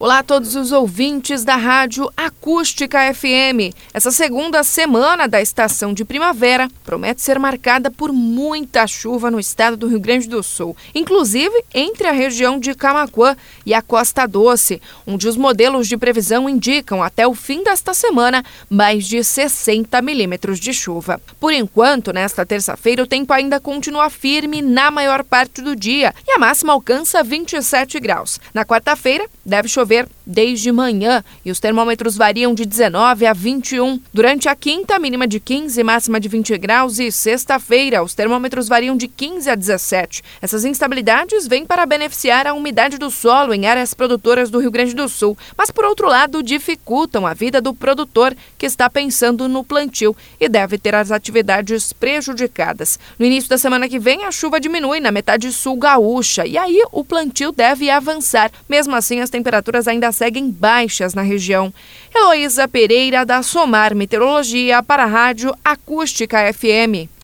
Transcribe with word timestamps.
Olá 0.00 0.20
a 0.20 0.22
todos 0.22 0.54
os 0.54 0.70
ouvintes 0.70 1.42
da 1.42 1.56
Rádio 1.56 2.08
Acústica 2.16 3.12
FM. 3.12 3.74
Essa 3.92 4.12
segunda 4.12 4.62
semana 4.62 5.26
da 5.26 5.42
estação 5.42 5.92
de 5.92 6.04
primavera 6.04 6.68
promete 6.84 7.20
ser 7.20 7.36
marcada 7.36 7.90
por 7.90 8.12
muita 8.12 8.86
chuva 8.86 9.28
no 9.28 9.40
estado 9.40 9.76
do 9.76 9.88
Rio 9.88 9.98
Grande 9.98 10.28
do 10.28 10.40
Sul, 10.40 10.76
inclusive 10.94 11.64
entre 11.74 12.06
a 12.06 12.12
região 12.12 12.60
de 12.60 12.76
Camacuã 12.76 13.36
e 13.66 13.74
a 13.74 13.82
Costa 13.82 14.24
Doce, 14.24 14.80
onde 15.04 15.26
os 15.26 15.36
modelos 15.36 15.88
de 15.88 15.96
previsão 15.96 16.48
indicam 16.48 17.02
até 17.02 17.26
o 17.26 17.34
fim 17.34 17.64
desta 17.64 17.92
semana 17.92 18.44
mais 18.70 19.04
de 19.04 19.24
60 19.24 20.00
milímetros 20.00 20.60
de 20.60 20.72
chuva. 20.72 21.20
Por 21.40 21.52
enquanto, 21.52 22.12
nesta 22.12 22.46
terça-feira, 22.46 23.02
o 23.02 23.06
tempo 23.06 23.32
ainda 23.32 23.58
continua 23.58 24.08
firme 24.10 24.62
na 24.62 24.92
maior 24.92 25.24
parte 25.24 25.60
do 25.60 25.74
dia 25.74 26.14
e 26.24 26.30
a 26.30 26.38
máxima 26.38 26.72
alcança 26.72 27.20
27 27.24 27.98
graus. 27.98 28.38
Na 28.54 28.64
quarta-feira, 28.64 29.28
deve 29.44 29.66
chover 29.66 29.87
chover 29.88 30.08
desde 30.26 30.70
manhã 30.70 31.24
e 31.42 31.50
os 31.50 31.58
termômetros 31.58 32.14
variam 32.14 32.52
de 32.52 32.66
19 32.66 33.24
a 33.24 33.32
21. 33.32 33.98
Durante 34.12 34.46
a 34.46 34.54
quinta, 34.54 34.98
mínima 34.98 35.26
de 35.26 35.40
15, 35.40 35.82
máxima 35.82 36.20
de 36.20 36.28
20 36.28 36.58
graus 36.58 36.98
e 36.98 37.10
sexta-feira, 37.10 38.02
os 38.02 38.14
termômetros 38.14 38.68
variam 38.68 38.94
de 38.94 39.08
15 39.08 39.48
a 39.48 39.54
17. 39.54 40.22
Essas 40.42 40.66
instabilidades 40.66 41.48
vêm 41.48 41.64
para 41.64 41.86
beneficiar 41.86 42.46
a 42.46 42.52
umidade 42.52 42.98
do 42.98 43.10
solo 43.10 43.54
em 43.54 43.66
áreas 43.66 43.94
produtoras 43.94 44.50
do 44.50 44.58
Rio 44.58 44.70
Grande 44.70 44.94
do 44.94 45.08
Sul, 45.08 45.36
mas 45.56 45.70
por 45.70 45.86
outro 45.86 46.06
lado 46.06 46.42
dificultam 46.42 47.26
a 47.26 47.32
vida 47.32 47.58
do 47.58 47.72
produtor 47.72 48.36
que 48.58 48.66
está 48.66 48.90
pensando 48.90 49.48
no 49.48 49.64
plantio 49.64 50.14
e 50.38 50.46
deve 50.46 50.76
ter 50.76 50.94
as 50.94 51.10
atividades 51.10 51.94
prejudicadas. 51.94 52.98
No 53.18 53.24
início 53.24 53.48
da 53.48 53.56
semana 53.56 53.88
que 53.88 53.98
vem, 53.98 54.24
a 54.24 54.30
chuva 54.30 54.60
diminui 54.60 55.00
na 55.00 55.10
metade 55.10 55.50
sul 55.52 55.76
gaúcha 55.78 56.46
e 56.46 56.58
aí 56.58 56.82
o 56.92 57.02
plantio 57.02 57.50
deve 57.50 57.88
avançar. 57.88 58.50
Mesmo 58.68 58.94
assim, 58.94 59.20
as 59.20 59.30
temperaturas 59.30 59.77
temperaturas 59.78 59.86
ainda 59.86 60.10
seguem 60.10 60.50
baixas 60.50 61.14
na 61.14 61.22
região. 61.22 61.72
Heloísa 62.14 62.66
Pereira, 62.66 63.24
da 63.24 63.42
Somar 63.42 63.94
Meteorologia, 63.94 64.82
para 64.82 65.04
a 65.04 65.06
Rádio 65.06 65.54
Acústica 65.64 66.52
FM. 66.52 67.08